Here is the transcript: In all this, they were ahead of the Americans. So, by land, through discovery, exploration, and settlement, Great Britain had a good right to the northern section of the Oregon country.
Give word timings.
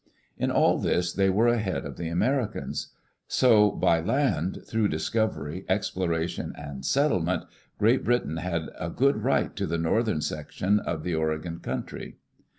In 0.35 0.49
all 0.49 0.79
this, 0.79 1.13
they 1.13 1.29
were 1.29 1.47
ahead 1.47 1.85
of 1.85 1.95
the 1.95 2.07
Americans. 2.09 2.87
So, 3.27 3.69
by 3.69 3.99
land, 3.99 4.63
through 4.65 4.87
discovery, 4.87 5.63
exploration, 5.69 6.53
and 6.57 6.83
settlement, 6.83 7.43
Great 7.77 8.03
Britain 8.03 8.37
had 8.37 8.71
a 8.79 8.89
good 8.89 9.17
right 9.17 9.55
to 9.55 9.67
the 9.67 9.77
northern 9.77 10.21
section 10.21 10.79
of 10.79 11.03
the 11.03 11.13
Oregon 11.13 11.59
country. 11.59 12.17